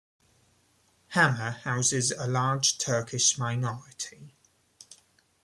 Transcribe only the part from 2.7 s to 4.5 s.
Turkish minority.